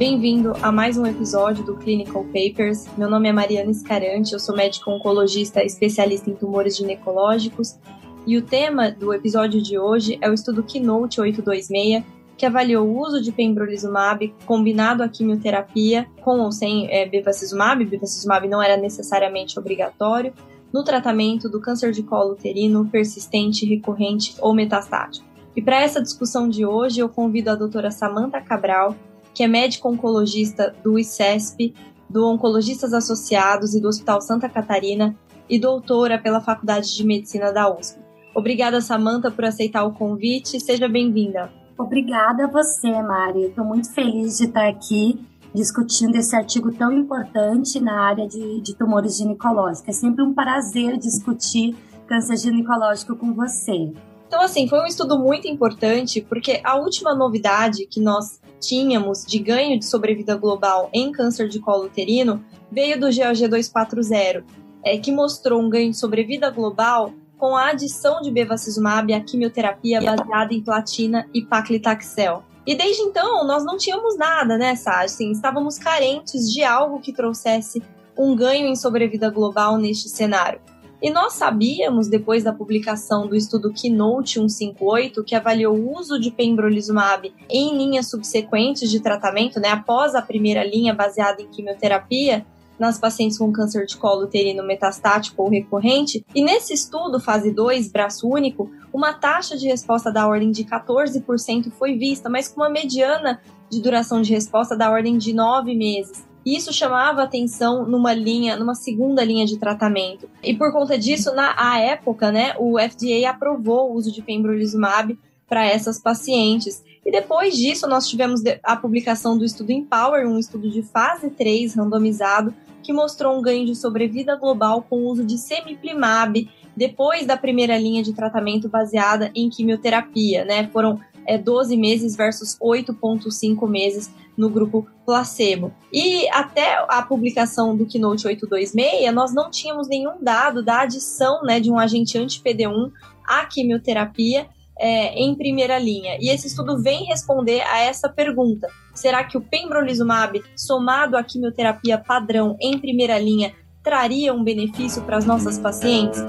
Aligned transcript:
Bem-vindo 0.00 0.54
a 0.62 0.72
mais 0.72 0.96
um 0.96 1.04
episódio 1.04 1.62
do 1.62 1.76
Clinical 1.76 2.24
Papers. 2.24 2.86
Meu 2.96 3.10
nome 3.10 3.28
é 3.28 3.32
Mariana 3.34 3.70
Escarante, 3.70 4.32
eu 4.32 4.40
sou 4.40 4.56
médico 4.56 4.90
oncologista 4.90 5.62
especialista 5.62 6.30
em 6.30 6.34
tumores 6.34 6.74
ginecológicos 6.78 7.78
e 8.26 8.38
o 8.38 8.40
tema 8.40 8.90
do 8.90 9.12
episódio 9.12 9.62
de 9.62 9.78
hoje 9.78 10.16
é 10.22 10.30
o 10.30 10.32
estudo 10.32 10.62
Keynote 10.62 11.20
826, 11.20 12.02
que 12.34 12.46
avaliou 12.46 12.88
o 12.88 12.98
uso 12.98 13.20
de 13.20 13.30
pembrolizumab 13.30 14.34
combinado 14.46 15.02
à 15.02 15.08
quimioterapia 15.08 16.06
com 16.22 16.40
ou 16.40 16.50
sem 16.50 16.90
é, 16.90 17.06
bevacizumab, 17.06 17.84
bevacizumab 17.84 18.48
não 18.48 18.62
era 18.62 18.78
necessariamente 18.78 19.58
obrigatório, 19.58 20.32
no 20.72 20.82
tratamento 20.82 21.46
do 21.46 21.60
câncer 21.60 21.92
de 21.92 22.02
colo 22.02 22.32
uterino 22.32 22.88
persistente, 22.88 23.66
recorrente 23.66 24.34
ou 24.40 24.54
metastático. 24.54 25.28
E 25.54 25.60
para 25.60 25.82
essa 25.82 26.00
discussão 26.00 26.48
de 26.48 26.64
hoje, 26.64 27.00
eu 27.00 27.08
convido 27.10 27.50
a 27.50 27.54
doutora 27.54 27.90
Samantha 27.90 28.40
Cabral, 28.40 28.96
que 29.34 29.42
é 29.42 29.48
médico 29.48 29.88
oncologista 29.88 30.74
do 30.82 30.98
ICESP, 30.98 31.74
do 32.08 32.26
Oncologistas 32.26 32.92
Associados 32.92 33.74
e 33.74 33.80
do 33.80 33.88
Hospital 33.88 34.20
Santa 34.20 34.48
Catarina 34.48 35.16
e 35.48 35.58
doutora 35.58 36.18
pela 36.18 36.40
Faculdade 36.40 36.94
de 36.94 37.04
Medicina 37.04 37.52
da 37.52 37.72
USP. 37.72 38.00
Obrigada, 38.34 38.80
Samanta, 38.80 39.30
por 39.30 39.44
aceitar 39.44 39.84
o 39.84 39.92
convite. 39.92 40.60
Seja 40.60 40.88
bem-vinda. 40.88 41.52
Obrigada 41.76 42.44
a 42.44 42.46
você, 42.46 42.90
Mari. 43.02 43.46
Estou 43.46 43.64
muito 43.64 43.92
feliz 43.92 44.38
de 44.38 44.44
estar 44.44 44.68
aqui 44.68 45.18
discutindo 45.54 46.14
esse 46.14 46.34
artigo 46.36 46.72
tão 46.72 46.92
importante 46.92 47.80
na 47.80 48.00
área 48.00 48.28
de, 48.28 48.60
de 48.60 48.74
tumores 48.74 49.16
ginecológicos. 49.16 49.88
É 49.88 49.92
sempre 49.92 50.22
um 50.22 50.32
prazer 50.32 50.96
discutir 50.96 51.76
câncer 52.06 52.36
ginecológico 52.36 53.16
com 53.16 53.32
você. 53.32 53.92
Então, 54.28 54.42
assim, 54.42 54.68
foi 54.68 54.80
um 54.80 54.86
estudo 54.86 55.18
muito 55.18 55.48
importante, 55.48 56.20
porque 56.20 56.60
a 56.62 56.76
última 56.76 57.14
novidade 57.14 57.86
que 57.86 58.00
nós 58.00 58.40
tínhamos 58.60 59.24
de 59.24 59.38
ganho 59.38 59.78
de 59.78 59.84
sobrevida 59.84 60.36
global 60.36 60.90
em 60.92 61.10
câncer 61.10 61.48
de 61.48 61.58
colo 61.58 61.86
uterino 61.86 62.44
veio 62.70 63.00
do 63.00 63.06
GOG 63.06 63.48
240, 63.48 64.44
é, 64.84 64.96
que 64.98 65.10
mostrou 65.10 65.60
um 65.60 65.68
ganho 65.68 65.90
de 65.90 65.96
sobrevida 65.96 66.50
global 66.50 67.12
com 67.36 67.56
a 67.56 67.70
adição 67.70 68.20
de 68.20 68.30
bevacizumab 68.30 69.12
à 69.14 69.20
quimioterapia 69.20 70.00
baseada 70.00 70.52
em 70.52 70.60
platina 70.60 71.26
e 71.32 71.42
paclitaxel. 71.42 72.44
E 72.66 72.74
desde 72.74 73.02
então, 73.02 73.44
nós 73.46 73.64
não 73.64 73.78
tínhamos 73.78 74.16
nada, 74.16 74.58
né, 74.58 74.76
Sá? 74.76 75.02
Assim, 75.02 75.32
estávamos 75.32 75.78
carentes 75.78 76.52
de 76.52 76.62
algo 76.62 77.00
que 77.00 77.12
trouxesse 77.12 77.82
um 78.16 78.36
ganho 78.36 78.66
em 78.66 78.76
sobrevida 78.76 79.30
global 79.30 79.78
neste 79.78 80.08
cenário. 80.08 80.60
E 81.02 81.10
nós 81.10 81.32
sabíamos, 81.32 82.08
depois 82.08 82.44
da 82.44 82.52
publicação 82.52 83.26
do 83.26 83.34
estudo 83.34 83.72
Keynote 83.72 84.34
158, 84.34 85.24
que 85.24 85.34
avaliou 85.34 85.74
o 85.74 85.98
uso 85.98 86.20
de 86.20 86.30
pembrolizumab 86.30 87.32
em 87.48 87.76
linhas 87.76 88.10
subsequentes 88.10 88.90
de 88.90 89.00
tratamento, 89.00 89.58
né, 89.58 89.68
após 89.68 90.14
a 90.14 90.20
primeira 90.20 90.62
linha 90.62 90.92
baseada 90.92 91.40
em 91.40 91.48
quimioterapia, 91.48 92.44
nas 92.78 92.98
pacientes 92.98 93.36
com 93.36 93.52
câncer 93.52 93.84
de 93.84 93.96
colo 93.96 94.24
uterino 94.24 94.62
metastático 94.62 95.42
ou 95.42 95.50
recorrente, 95.50 96.24
e 96.34 96.42
nesse 96.42 96.72
estudo, 96.72 97.20
fase 97.20 97.50
2, 97.50 97.92
braço 97.92 98.26
único, 98.26 98.70
uma 98.92 99.12
taxa 99.12 99.56
de 99.56 99.66
resposta 99.66 100.10
da 100.10 100.26
ordem 100.26 100.50
de 100.50 100.64
14% 100.64 101.70
foi 101.72 101.96
vista, 101.96 102.30
mas 102.30 102.48
com 102.48 102.60
uma 102.60 102.70
mediana 102.70 103.40
de 103.70 103.80
duração 103.80 104.22
de 104.22 104.32
resposta 104.32 104.76
da 104.76 104.90
ordem 104.90 105.18
de 105.18 105.32
9 105.32 105.74
meses. 105.74 106.29
Isso 106.44 106.72
chamava 106.72 107.22
atenção 107.22 107.84
numa 107.86 108.14
linha, 108.14 108.56
numa 108.56 108.74
segunda 108.74 109.22
linha 109.22 109.44
de 109.44 109.58
tratamento. 109.58 110.28
E 110.42 110.54
por 110.54 110.72
conta 110.72 110.98
disso, 110.98 111.34
na 111.34 111.78
época, 111.78 112.32
né, 112.32 112.54
o 112.58 112.78
FDA 112.78 113.28
aprovou 113.28 113.90
o 113.90 113.94
uso 113.94 114.10
de 114.10 114.22
pembrolizumab 114.22 115.18
para 115.48 115.66
essas 115.66 115.98
pacientes. 115.98 116.82
E 117.04 117.10
depois 117.10 117.56
disso, 117.56 117.86
nós 117.88 118.08
tivemos 118.08 118.40
a 118.62 118.76
publicação 118.76 119.36
do 119.36 119.44
estudo 119.44 119.72
Empower, 119.72 120.26
um 120.26 120.38
estudo 120.38 120.70
de 120.70 120.82
fase 120.82 121.28
3 121.30 121.74
randomizado, 121.74 122.54
que 122.82 122.92
mostrou 122.92 123.36
um 123.36 123.42
ganho 123.42 123.66
de 123.66 123.74
sobrevida 123.74 124.36
global 124.36 124.84
com 124.88 124.98
o 124.98 125.08
uso 125.08 125.24
de 125.24 125.36
semiplimab 125.36 126.48
depois 126.76 127.26
da 127.26 127.36
primeira 127.36 127.76
linha 127.76 128.02
de 128.02 128.12
tratamento 128.12 128.68
baseada 128.68 129.30
em 129.34 129.50
quimioterapia, 129.50 130.44
né? 130.44 130.68
Foram 130.72 131.00
é, 131.26 131.36
12 131.36 131.76
meses 131.76 132.16
versus 132.16 132.56
8,5 132.58 133.68
meses 133.68 134.10
no 134.40 134.48
grupo 134.48 134.88
placebo. 135.04 135.72
E 135.92 136.28
até 136.30 136.84
a 136.88 137.02
publicação 137.02 137.76
do 137.76 137.86
Keynote 137.86 138.26
826, 138.26 139.14
nós 139.14 139.34
não 139.34 139.50
tínhamos 139.50 139.86
nenhum 139.86 140.22
dado 140.22 140.64
da 140.64 140.80
adição 140.80 141.42
né, 141.42 141.60
de 141.60 141.70
um 141.70 141.78
agente 141.78 142.16
anti-PD1 142.16 142.90
à 143.28 143.44
quimioterapia 143.44 144.48
é, 144.78 145.14
em 145.14 145.34
primeira 145.34 145.78
linha. 145.78 146.16
E 146.18 146.30
esse 146.30 146.46
estudo 146.46 146.82
vem 146.82 147.04
responder 147.04 147.60
a 147.60 147.80
essa 147.80 148.08
pergunta: 148.08 148.66
será 148.94 149.22
que 149.22 149.36
o 149.36 149.40
pembrolizumab, 149.42 150.42
somado 150.56 151.16
à 151.18 151.22
quimioterapia 151.22 151.98
padrão 151.98 152.56
em 152.58 152.78
primeira 152.78 153.18
linha, 153.18 153.52
traria 153.82 154.32
um 154.32 154.42
benefício 154.42 155.02
para 155.02 155.18
as 155.18 155.26
nossas 155.26 155.58
pacientes? 155.58 156.20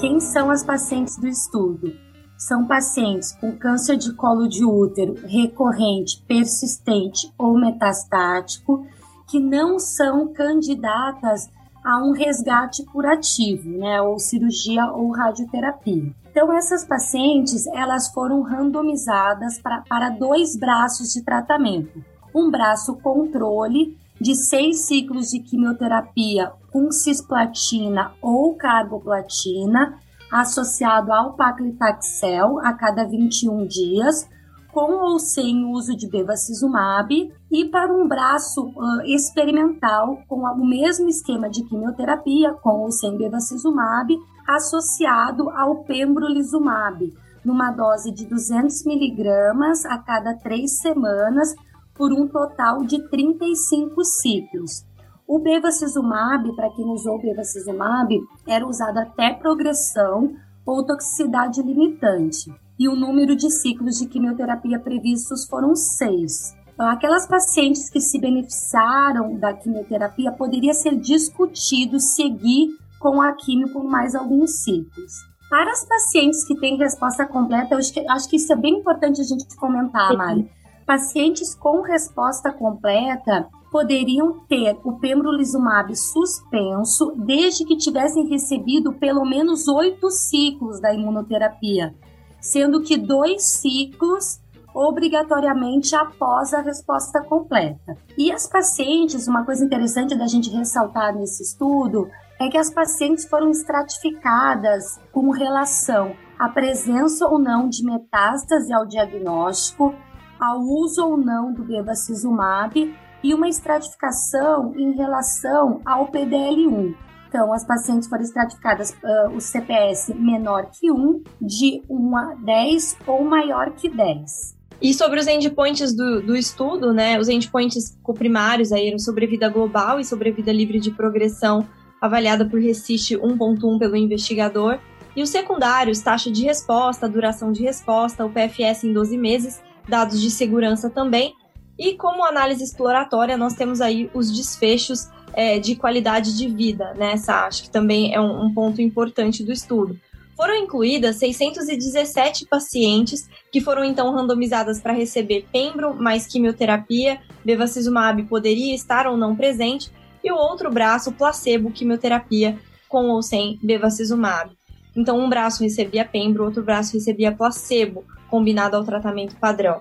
Quem 0.00 0.18
são 0.18 0.50
as 0.50 0.64
pacientes 0.64 1.16
do 1.16 1.28
estudo? 1.28 2.11
São 2.42 2.66
pacientes 2.66 3.30
com 3.30 3.56
câncer 3.56 3.96
de 3.96 4.12
colo 4.14 4.48
de 4.48 4.64
útero 4.64 5.14
recorrente, 5.24 6.20
persistente 6.26 7.32
ou 7.38 7.56
metastático 7.56 8.84
que 9.28 9.38
não 9.38 9.78
são 9.78 10.26
candidatas 10.32 11.48
a 11.84 12.02
um 12.02 12.10
resgate 12.10 12.84
curativo, 12.84 13.70
né, 13.78 14.02
ou 14.02 14.18
cirurgia 14.18 14.86
ou 14.90 15.12
radioterapia. 15.12 16.12
Então 16.32 16.52
essas 16.52 16.84
pacientes 16.84 17.64
elas 17.68 18.08
foram 18.08 18.42
randomizadas 18.42 19.60
pra, 19.60 19.84
para 19.88 20.10
dois 20.10 20.56
braços 20.56 21.12
de 21.12 21.22
tratamento, 21.22 22.04
um 22.34 22.50
braço 22.50 22.96
controle 22.96 23.96
de 24.20 24.34
seis 24.34 24.80
ciclos 24.80 25.30
de 25.30 25.38
quimioterapia 25.38 26.50
com 26.72 26.90
cisplatina 26.90 28.10
ou 28.20 28.56
carboplatina 28.56 29.96
associado 30.32 31.12
ao 31.12 31.34
paclitaxel 31.34 32.58
a 32.60 32.72
cada 32.72 33.06
21 33.06 33.66
dias, 33.66 34.26
com 34.72 34.94
ou 34.94 35.18
sem 35.18 35.66
uso 35.66 35.94
de 35.94 36.08
bevacizumab, 36.08 37.30
e 37.50 37.64
para 37.66 37.92
um 37.92 38.08
braço 38.08 38.68
uh, 38.68 39.02
experimental 39.04 40.22
com 40.26 40.40
o 40.40 40.66
mesmo 40.66 41.10
esquema 41.10 41.50
de 41.50 41.62
quimioterapia, 41.64 42.54
com 42.54 42.80
ou 42.80 42.90
sem 42.90 43.18
bevacizumab, 43.18 44.18
associado 44.48 45.50
ao 45.50 45.84
pembrolizumab, 45.84 47.12
numa 47.44 47.70
dose 47.70 48.10
de 48.10 48.24
200 48.26 48.86
miligramas 48.86 49.84
a 49.84 49.98
cada 49.98 50.34
três 50.34 50.78
semanas, 50.78 51.54
por 51.94 52.10
um 52.10 52.26
total 52.26 52.82
de 52.84 53.06
35 53.10 54.02
ciclos. 54.02 54.84
O 55.26 55.38
bevacizumab, 55.38 56.54
para 56.54 56.70
quem 56.70 56.84
usou 56.86 57.16
o 57.16 57.22
bevacizumab, 57.22 58.18
era 58.46 58.66
usado 58.66 58.98
até 58.98 59.32
progressão 59.32 60.34
ou 60.66 60.84
toxicidade 60.84 61.62
limitante. 61.62 62.52
E 62.78 62.88
o 62.88 62.96
número 62.96 63.36
de 63.36 63.50
ciclos 63.50 63.98
de 63.98 64.06
quimioterapia 64.06 64.78
previstos 64.78 65.46
foram 65.46 65.74
seis. 65.74 66.54
Então, 66.74 66.88
aquelas 66.88 67.26
pacientes 67.26 67.88
que 67.88 68.00
se 68.00 68.18
beneficiaram 68.18 69.36
da 69.38 69.52
quimioterapia 69.52 70.32
poderia 70.32 70.74
ser 70.74 70.96
discutido 70.96 72.00
seguir 72.00 72.68
com 72.98 73.20
a 73.20 73.32
quimio 73.32 73.72
por 73.72 73.84
mais 73.84 74.14
alguns 74.14 74.62
ciclos. 74.62 75.12
Para 75.50 75.70
as 75.70 75.84
pacientes 75.86 76.44
que 76.44 76.58
têm 76.58 76.78
resposta 76.78 77.26
completa, 77.26 77.74
eu 77.74 77.78
acho 77.78 77.92
que, 77.92 78.08
acho 78.08 78.28
que 78.28 78.36
isso 78.36 78.52
é 78.52 78.56
bem 78.56 78.78
importante 78.78 79.20
a 79.20 79.24
gente 79.24 79.54
comentar, 79.56 80.16
Mari. 80.16 80.50
Pacientes 80.86 81.54
com 81.54 81.82
resposta 81.82 82.50
completa, 82.50 83.48
poderiam 83.72 84.40
ter 84.46 84.78
o 84.84 84.98
pembrolizumab 84.98 85.96
suspenso 85.96 87.14
desde 87.16 87.64
que 87.64 87.78
tivessem 87.78 88.28
recebido 88.28 88.92
pelo 88.92 89.24
menos 89.24 89.66
oito 89.66 90.10
ciclos 90.10 90.78
da 90.78 90.92
imunoterapia, 90.92 91.94
sendo 92.38 92.82
que 92.82 92.98
dois 92.98 93.42
ciclos 93.42 94.42
obrigatoriamente 94.74 95.96
após 95.96 96.52
a 96.52 96.60
resposta 96.60 97.22
completa. 97.22 97.96
E 98.16 98.30
as 98.30 98.46
pacientes, 98.46 99.26
uma 99.26 99.44
coisa 99.44 99.64
interessante 99.64 100.14
da 100.14 100.26
gente 100.26 100.50
ressaltar 100.50 101.14
nesse 101.14 101.42
estudo 101.42 102.08
é 102.38 102.48
que 102.48 102.58
as 102.58 102.70
pacientes 102.70 103.26
foram 103.26 103.50
estratificadas 103.50 105.00
com 105.12 105.30
relação 105.30 106.14
à 106.38 106.48
presença 106.48 107.26
ou 107.26 107.38
não 107.38 107.68
de 107.68 107.84
metástase 107.84 108.72
ao 108.72 108.86
diagnóstico, 108.86 109.94
ao 110.38 110.60
uso 110.60 111.06
ou 111.06 111.16
não 111.16 111.52
do 111.52 111.62
bevacizumab 111.62 112.92
e 113.22 113.34
uma 113.34 113.48
estratificação 113.48 114.74
em 114.76 114.92
relação 114.92 115.80
ao 115.84 116.10
PDL1. 116.10 116.94
Então, 117.28 117.52
as 117.52 117.64
pacientes 117.64 118.08
foram 118.08 118.22
estratificadas 118.22 118.90
uh, 118.90 119.34
o 119.34 119.40
CPS 119.40 120.12
menor 120.14 120.66
que 120.70 120.90
1, 120.90 121.22
de 121.40 121.82
1 121.88 122.16
a 122.16 122.34
10 122.34 122.98
ou 123.06 123.24
maior 123.24 123.70
que 123.70 123.88
10. 123.88 124.54
E 124.82 124.92
sobre 124.92 125.20
os 125.20 125.26
endpoints 125.26 125.94
do, 125.94 126.20
do 126.20 126.36
estudo, 126.36 126.92
né, 126.92 127.18
os 127.18 127.28
endpoints 127.28 127.96
coprimários 128.02 128.72
aí 128.72 128.88
eram 128.88 128.98
sobrevida 128.98 129.48
global 129.48 130.00
e 130.00 130.04
sobrevida 130.04 130.52
livre 130.52 130.80
de 130.80 130.90
progressão, 130.90 131.66
avaliada 132.00 132.44
por 132.44 132.60
RECIST 132.60 133.16
1.1 133.16 133.78
pelo 133.78 133.96
investigador, 133.96 134.78
e 135.14 135.22
os 135.22 135.30
secundários, 135.30 136.00
taxa 136.00 136.30
de 136.30 136.42
resposta, 136.42 137.08
duração 137.08 137.52
de 137.52 137.62
resposta, 137.62 138.26
o 138.26 138.30
PFS 138.30 138.84
em 138.84 138.92
12 138.92 139.16
meses, 139.16 139.62
dados 139.88 140.20
de 140.20 140.30
segurança 140.30 140.90
também, 140.90 141.34
e 141.78 141.94
como 141.94 142.24
análise 142.24 142.62
exploratória, 142.62 143.36
nós 143.36 143.54
temos 143.54 143.80
aí 143.80 144.10
os 144.14 144.30
desfechos 144.30 145.08
é, 145.32 145.58
de 145.58 145.74
qualidade 145.74 146.36
de 146.36 146.48
vida, 146.48 146.92
né, 146.94 147.16
Sá? 147.16 147.46
Acho 147.46 147.64
que 147.64 147.70
também 147.70 148.14
é 148.14 148.20
um, 148.20 148.44
um 148.44 148.54
ponto 148.54 148.82
importante 148.82 149.42
do 149.42 149.52
estudo. 149.52 149.98
Foram 150.36 150.56
incluídas 150.56 151.16
617 151.16 152.46
pacientes 152.46 153.28
que 153.50 153.60
foram 153.60 153.84
então 153.84 154.12
randomizadas 154.12 154.80
para 154.80 154.92
receber 154.92 155.46
pembro 155.52 155.94
mais 155.94 156.26
quimioterapia, 156.26 157.20
bevacizumab 157.44 158.22
poderia 158.24 158.74
estar 158.74 159.06
ou 159.06 159.16
não 159.16 159.36
presente, 159.36 159.90
e 160.24 160.30
o 160.30 160.36
outro 160.36 160.70
braço 160.70 161.12
placebo 161.12 161.70
quimioterapia 161.70 162.58
com 162.88 163.08
ou 163.08 163.22
sem 163.22 163.58
bevacizumab. 163.62 164.50
Então 164.94 165.18
um 165.18 165.28
braço 165.28 165.62
recebia 165.62 166.04
pembro, 166.04 166.44
outro 166.44 166.62
braço 166.62 166.94
recebia 166.94 167.32
placebo, 167.32 168.04
combinado 168.28 168.76
ao 168.76 168.84
tratamento 168.84 169.36
padrão. 169.36 169.80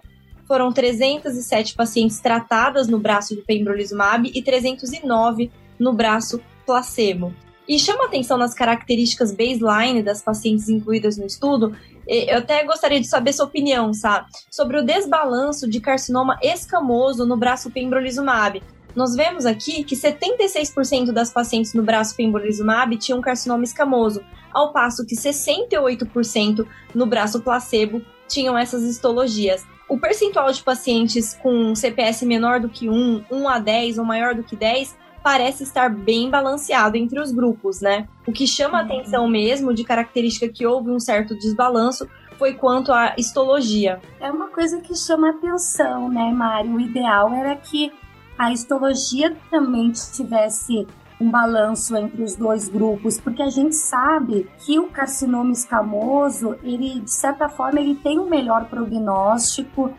Foram 0.52 0.70
307 0.70 1.76
pacientes 1.76 2.20
tratadas 2.20 2.90
no 2.90 3.00
braço 3.00 3.34
do 3.34 3.42
pembrolizumab 3.42 4.30
e 4.36 4.42
309 4.44 5.50
no 5.80 5.94
braço 5.94 6.42
placebo. 6.66 7.34
E 7.66 7.80
chama 7.80 8.04
atenção 8.04 8.38
nas 8.38 8.54
características 8.54 9.32
baseline 9.32 10.04
das 10.04 10.22
pacientes 10.22 10.68
incluídas 10.68 11.18
no 11.18 11.26
estudo. 11.26 11.74
Eu 12.06 12.40
até 12.40 12.66
gostaria 12.66 13.00
de 13.00 13.08
saber 13.08 13.32
sua 13.32 13.46
opinião, 13.46 13.94
sabe? 13.94 14.28
Sobre 14.50 14.78
o 14.78 14.84
desbalanço 14.84 15.70
de 15.70 15.80
carcinoma 15.80 16.38
escamoso 16.42 17.26
no 17.26 17.38
braço 17.38 17.72
pembrolizumab. 17.72 18.62
Nós 18.94 19.16
vemos 19.16 19.46
aqui 19.46 19.86
que 19.86 19.96
76% 19.96 21.14
das 21.14 21.32
pacientes 21.32 21.74
no 21.74 21.82
braço 21.82 22.14
pembrolizumab 22.14 22.98
tinham 22.98 23.22
carcinoma 23.22 23.64
escamoso, 23.64 24.22
ao 24.52 24.74
passo 24.74 25.06
que 25.06 25.16
68% 25.16 26.68
no 26.94 27.06
braço 27.06 27.40
placebo 27.40 28.02
tinham 28.32 28.58
essas 28.58 28.84
histologias. 28.84 29.66
O 29.88 30.00
percentual 30.00 30.52
de 30.52 30.64
pacientes 30.64 31.38
com 31.42 31.76
CPS 31.76 32.24
menor 32.24 32.60
do 32.60 32.70
que 32.70 32.90
1, 32.90 33.26
1 33.30 33.50
a 33.50 33.60
10 33.60 33.98
ou 33.98 34.06
maior 34.06 34.34
do 34.34 34.44
que 34.44 34.56
10 34.56 34.96
parece 35.22 35.64
estar 35.64 35.90
bem 35.90 36.30
balanceado 36.30 36.98
entre 36.98 37.20
os 37.20 37.32
grupos, 37.32 37.82
né? 37.82 38.08
O 38.26 38.32
que 38.32 38.48
chama 38.48 38.82
atenção 38.82 39.28
mesmo 39.28 39.74
de 39.74 39.84
característica 39.84 40.48
que 40.48 40.66
houve 40.66 40.90
um 40.90 41.00
certo 41.00 41.38
desbalanço 41.38 42.08
foi 42.38 42.54
quanto 42.54 42.92
à 42.92 43.14
histologia. 43.18 44.00
É 44.20 44.32
uma 44.32 44.48
coisa 44.48 44.82
que 44.82 44.96
chama 44.96 45.30
atenção, 45.30 46.10
né, 46.10 46.32
Mário? 46.32 46.74
O 46.74 46.80
ideal 46.80 47.32
era 47.34 47.56
que 47.56 47.92
a 48.38 48.52
histologia 48.52 49.36
também 49.52 49.92
tivesse 49.92 50.88
um 51.22 51.30
balanço 51.30 51.96
entre 51.96 52.24
os 52.24 52.36
dois 52.36 52.68
grupos, 52.68 53.20
porque 53.20 53.44
a 53.44 53.50
gente 53.50 53.76
sabe 53.76 54.50
que 54.58 54.80
o 54.80 54.90
carcinoma 54.90 55.52
escamoso, 55.52 56.56
ele 56.64 57.00
de 57.02 57.12
certa 57.12 57.48
forma 57.48 57.80
ele 57.80 57.96
tem 57.96 58.20
um 58.20 58.28
melhor 58.28 58.66
prognóstico, 58.66 59.92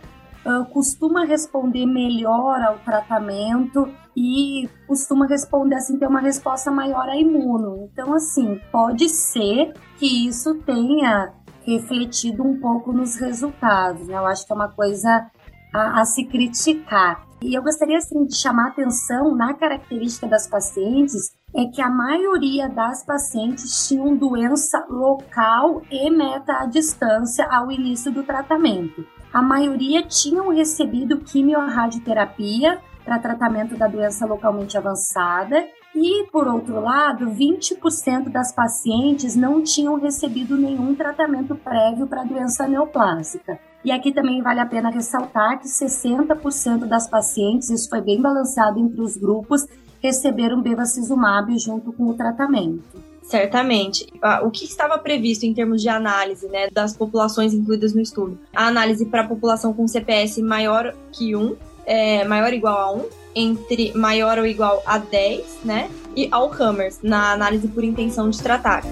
uh, 0.45 0.65
costuma 0.73 1.25
responder 1.25 1.87
melhor 1.87 2.61
ao 2.61 2.79
tratamento 2.81 3.89
e 4.17 4.69
costuma 4.87 5.27
responder 5.27 5.77
assim, 5.77 5.97
ter 5.97 6.09
uma 6.09 6.21
resposta 6.21 6.71
maior 6.71 7.09
a 7.09 7.17
imuno. 7.17 7.89
Então, 7.93 8.13
assim, 8.13 8.61
pode 8.73 9.09
ser 9.09 9.73
que 9.99 10.27
isso 10.27 10.57
tenha 10.67 11.33
refletido 11.65 12.43
um 12.43 12.59
pouco 12.61 12.93
nos 12.93 13.17
resultados. 13.17 14.09
Né? 14.09 14.17
Eu 14.17 14.27
acho 14.27 14.45
que 14.45 14.53
é 14.53 14.57
uma 14.57 14.69
coisa 14.69 15.31
a, 15.73 16.01
a 16.01 16.05
se 16.05 16.25
criticar. 16.25 17.25
E 17.43 17.55
eu 17.55 17.63
gostaria 17.63 17.99
assim, 17.99 18.25
de 18.25 18.37
chamar 18.37 18.69
atenção 18.69 19.35
na 19.35 19.53
característica 19.55 20.29
das 20.29 20.47
pacientes 20.47 21.33
é 21.53 21.67
que 21.67 21.83
a 21.83 21.91
maioria 21.91 22.69
das 22.69 23.05
pacientes 23.05 23.89
tinham 23.89 24.17
doença 24.17 24.87
local 24.89 25.83
e 25.91 26.09
meta 26.09 26.53
à 26.61 26.67
distância 26.67 27.45
ao 27.51 27.71
início 27.71 28.13
do 28.13 28.23
tratamento. 28.23 29.05
A 29.33 29.43
maioria 29.43 30.03
tinham 30.03 30.51
recebido 30.51 31.19
quimiorradioterapia 31.19 32.81
para 33.05 33.19
tratamento 33.19 33.77
da 33.77 33.89
doença 33.89 34.25
localmente 34.25 34.79
avançada 34.79 35.67
e, 35.95 36.25
por 36.31 36.47
outro 36.47 36.81
lado, 36.81 37.27
20% 37.27 38.31
das 38.31 38.55
pacientes 38.55 39.35
não 39.35 39.63
tinham 39.63 39.97
recebido 39.97 40.57
nenhum 40.57 40.95
tratamento 40.95 41.57
prévio 41.57 42.07
para 42.07 42.23
doença 42.23 42.69
neoplásica. 42.69 43.59
E 43.85 43.91
aqui 43.91 44.13
também 44.13 44.41
vale 44.43 44.61
a 44.61 44.67
pena 44.67 44.91
ressaltar 44.91 45.59
que 45.61 45.67
60% 45.67 46.87
das 46.87 47.09
pacientes, 47.09 47.69
isso 47.69 47.89
foi 47.89 48.01
bem 48.01 48.21
balanceado 48.21 48.79
entre 48.79 49.01
os 49.01 49.17
grupos, 49.17 49.67
receberam 50.01 50.63
bevacizumab 50.63 51.57
junto 51.59 51.93
com 51.93 52.09
o 52.09 52.15
tratamento. 52.15 52.83
Certamente. 53.23 54.07
O 54.43 54.51
que 54.51 54.65
estava 54.65 54.99
previsto 54.99 55.47
em 55.47 55.55
termos 55.55 55.81
de 55.81 55.89
análise 55.89 56.49
né, 56.49 56.69
das 56.71 56.97
populações 56.97 57.55
incluídas 57.55 57.95
no 57.95 58.01
estudo? 58.01 58.39
A 58.55 58.67
análise 58.67 59.07
para 59.07 59.23
a 59.23 59.27
população 59.27 59.73
com 59.73 59.87
CPS 59.87 60.39
maior 60.43 60.95
que 61.13 61.35
1, 61.35 61.57
é, 61.87 62.25
maior 62.25 62.49
ou 62.49 62.55
igual 62.55 62.79
a 62.79 62.93
1, 62.93 63.05
entre 63.35 63.93
maior 63.97 64.39
ou 64.39 64.47
igual 64.47 64.83
a 64.85 64.99
10, 64.99 65.61
né? 65.65 65.89
E 66.15 66.29
Alzheimer's, 66.31 66.99
na 67.03 67.33
análise 67.33 67.67
por 67.69 67.83
intenção 67.83 68.29
de 68.29 68.43
tratar. 68.43 68.83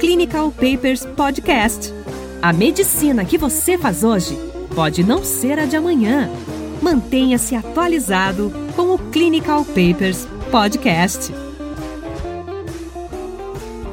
Clinical 0.00 0.50
Papers 0.50 1.04
Podcast. 1.16 1.92
A 2.40 2.52
medicina 2.52 3.24
que 3.24 3.36
você 3.36 3.76
faz 3.76 4.04
hoje 4.04 4.38
pode 4.72 5.02
não 5.02 5.24
ser 5.24 5.58
a 5.58 5.66
de 5.66 5.74
amanhã. 5.74 6.30
Mantenha-se 6.80 7.56
atualizado 7.56 8.52
com 8.76 8.94
o 8.94 8.98
Clinical 9.10 9.64
Papers 9.64 10.24
Podcast. 10.48 11.34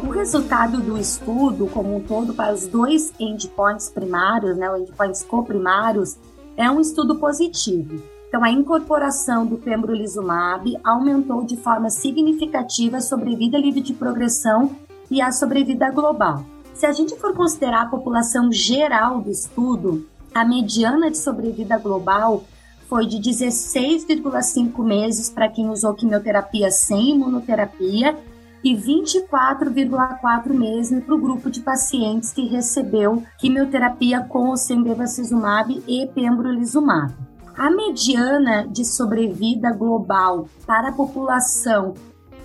O 0.04 0.12
resultado 0.12 0.80
do 0.80 0.96
estudo, 0.96 1.66
como 1.66 1.98
um 1.98 2.02
todo, 2.02 2.36
para 2.36 2.54
os 2.54 2.68
dois 2.68 3.12
endpoints 3.20 3.90
primários, 3.90 4.56
né, 4.56 4.68
endpoints 4.78 5.24
coprimários, 5.24 6.16
é 6.56 6.70
um 6.70 6.80
estudo 6.80 7.16
positivo. 7.16 8.00
Então, 8.28 8.44
a 8.44 8.52
incorporação 8.52 9.48
do 9.48 9.58
pembrolizumab 9.58 10.78
aumentou 10.84 11.44
de 11.44 11.58
forma 11.58 11.90
significativa 11.90 12.98
a 12.98 13.02
sobrevida 13.02 13.58
livre 13.58 13.82
de 13.82 13.94
progressão 13.96 14.76
e 15.10 15.20
a 15.20 15.32
sobrevida 15.32 15.90
global. 15.90 16.46
Se 16.76 16.86
a 16.86 16.92
gente 16.92 17.16
for 17.16 17.34
considerar 17.34 17.84
a 17.84 17.90
população 17.90 18.52
geral 18.52 19.22
do 19.22 19.32
estudo, 19.32 20.06
a 20.34 20.44
mediana 20.44 21.10
de 21.10 21.18
sobrevida 21.18 21.78
global 21.78 22.44
foi 22.90 23.06
de 23.06 23.18
16,5 23.18 24.84
meses 24.84 25.30
para 25.30 25.48
quem 25.48 25.70
usou 25.70 25.94
quimioterapia 25.94 26.70
sem 26.70 27.12
imunoterapia 27.12 28.18
e 28.62 28.76
24,4 28.76 30.50
meses 30.50 31.02
para 31.02 31.16
o 31.16 31.22
grupo 31.22 31.50
de 31.50 31.62
pacientes 31.62 32.34
que 32.34 32.46
recebeu 32.46 33.24
quimioterapia 33.40 34.20
com 34.20 34.50
ou 34.50 34.58
sem 34.58 34.84
bevacizumab 34.84 35.82
e 35.88 36.08
pembrolizumab. 36.08 37.14
A 37.58 37.72
mediana 37.72 38.68
de 38.68 38.84
sobrevida 38.84 39.72
global 39.72 40.50
para 40.68 40.90
a 40.90 40.92
população 40.92 41.94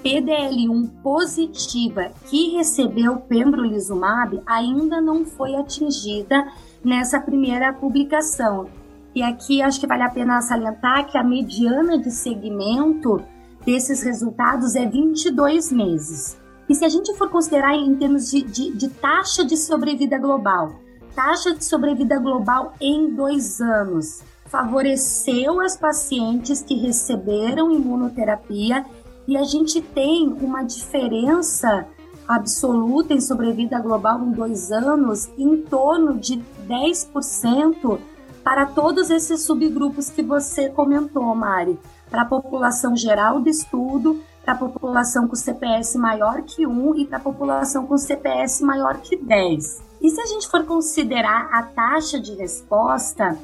PDL1 0.04 0.90
positiva 1.02 2.10
que 2.26 2.56
recebeu 2.56 3.16
pembrolizumab 3.16 4.40
ainda 4.46 5.00
não 5.00 5.24
foi 5.24 5.54
atingida 5.54 6.48
nessa 6.84 7.20
primeira 7.20 7.72
publicação. 7.72 8.68
E 9.14 9.22
aqui 9.22 9.60
acho 9.60 9.80
que 9.80 9.86
vale 9.86 10.02
a 10.02 10.10
pena 10.10 10.40
salientar 10.40 11.06
que 11.10 11.18
a 11.18 11.24
mediana 11.24 11.98
de 11.98 12.10
segmento 12.10 13.22
desses 13.64 14.02
resultados 14.02 14.74
é 14.74 14.86
22 14.86 15.70
meses. 15.72 16.38
E 16.68 16.74
se 16.74 16.84
a 16.84 16.88
gente 16.88 17.12
for 17.14 17.28
considerar 17.28 17.74
em 17.74 17.94
termos 17.96 18.30
de, 18.30 18.42
de, 18.42 18.72
de 18.72 18.88
taxa 18.88 19.44
de 19.44 19.56
sobrevida 19.56 20.16
global, 20.18 20.72
taxa 21.14 21.54
de 21.54 21.64
sobrevida 21.64 22.18
global 22.18 22.74
em 22.80 23.14
dois 23.14 23.60
anos 23.60 24.22
favoreceu 24.50 25.60
as 25.60 25.76
pacientes 25.76 26.60
que 26.60 26.74
receberam 26.74 27.70
imunoterapia 27.70 28.84
e 29.30 29.36
a 29.36 29.44
gente 29.44 29.80
tem 29.80 30.26
uma 30.40 30.64
diferença 30.64 31.86
absoluta 32.26 33.14
em 33.14 33.20
sobrevida 33.20 33.78
global 33.78 34.20
em 34.24 34.32
dois 34.32 34.72
anos 34.72 35.30
em 35.38 35.58
torno 35.58 36.18
de 36.18 36.42
10% 36.66 38.00
para 38.42 38.66
todos 38.66 39.08
esses 39.08 39.42
subgrupos 39.42 40.10
que 40.10 40.20
você 40.20 40.68
comentou, 40.68 41.32
Mari 41.32 41.78
para 42.10 42.22
a 42.22 42.26
população 42.26 42.96
geral 42.96 43.40
do 43.40 43.48
estudo, 43.48 44.20
para 44.44 44.54
a 44.54 44.58
população 44.58 45.28
com 45.28 45.36
CPS 45.36 45.96
maior 45.96 46.42
que 46.42 46.66
1 46.66 46.96
e 46.96 47.04
para 47.04 47.18
a 47.18 47.20
população 47.20 47.86
com 47.86 47.96
CPS 47.96 48.62
maior 48.62 48.98
que 48.98 49.16
10. 49.16 49.80
E 50.02 50.10
se 50.10 50.20
a 50.20 50.26
gente 50.26 50.48
for 50.48 50.64
considerar 50.64 51.48
a 51.52 51.62
taxa 51.62 52.18
de 52.18 52.34
resposta, 52.34 53.38